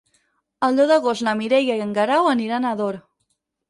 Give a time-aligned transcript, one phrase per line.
[0.67, 3.03] El deu d'agost na Mireia i en Guerau aniran a Ador.